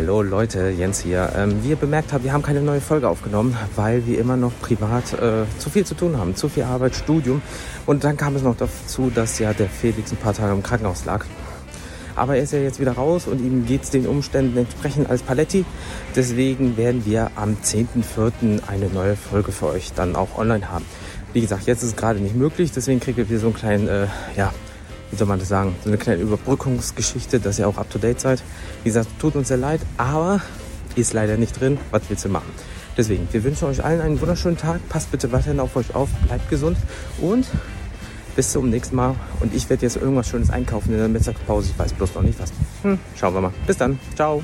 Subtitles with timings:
[0.00, 1.30] Hallo Leute, Jens hier.
[1.36, 4.50] Ähm, wie ihr bemerkt habt, wir haben keine neue Folge aufgenommen, weil wir immer noch
[4.62, 7.42] privat äh, zu viel zu tun haben, zu viel Arbeit, Studium.
[7.84, 11.04] Und dann kam es noch dazu, dass ja der Felix ein paar Tage im Krankenhaus
[11.04, 11.26] lag.
[12.16, 15.20] Aber er ist ja jetzt wieder raus und ihm geht es den Umständen entsprechend als
[15.20, 15.66] Paletti.
[16.16, 18.60] Deswegen werden wir am 10.04.
[18.66, 20.86] eine neue Folge für euch dann auch online haben.
[21.34, 24.06] Wie gesagt, jetzt ist es gerade nicht möglich, deswegen kriegt ihr so einen kleinen, äh,
[24.34, 24.50] ja,
[25.10, 28.20] wie soll man das sagen, so eine kleine Überbrückungsgeschichte, dass ihr auch up to date
[28.20, 28.42] seid.
[28.82, 30.40] Wie gesagt, tut uns sehr leid, aber
[30.96, 31.78] ist leider nicht drin.
[31.90, 32.50] Was willst du machen?
[32.96, 34.80] Deswegen, wir wünschen euch allen einen wunderschönen Tag.
[34.88, 36.76] Passt bitte weiterhin auf euch auf, bleibt gesund
[37.20, 37.46] und
[38.36, 39.14] bis zum nächsten Mal.
[39.40, 41.70] Und ich werde jetzt irgendwas Schönes einkaufen in der Mittagspause.
[41.72, 42.52] Ich weiß bloß noch nicht was.
[42.82, 43.52] Hm, schauen wir mal.
[43.66, 43.98] Bis dann.
[44.14, 44.42] Ciao.